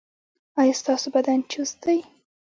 ایا 0.59 0.73
ستاسو 0.81 1.07
بدن 1.15 1.39
چست 1.51 1.75
دی؟ 1.83 1.97